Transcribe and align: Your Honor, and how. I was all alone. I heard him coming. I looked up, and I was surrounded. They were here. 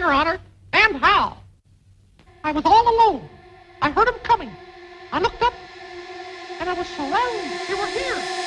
Your 0.00 0.14
Honor, 0.14 0.38
and 0.72 0.96
how. 0.96 1.36
I 2.42 2.52
was 2.52 2.64
all 2.64 2.88
alone. 2.88 3.28
I 3.82 3.90
heard 3.90 4.08
him 4.08 4.18
coming. 4.22 4.56
I 5.12 5.20
looked 5.20 5.42
up, 5.42 5.52
and 6.58 6.70
I 6.70 6.72
was 6.72 6.88
surrounded. 6.88 7.52
They 7.68 7.74
were 7.74 7.86
here. 7.88 8.39